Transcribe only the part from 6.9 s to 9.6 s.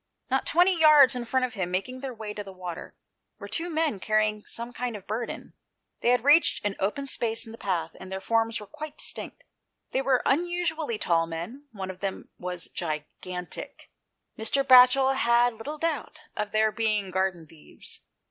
space in the path, and their forms were quite distinct: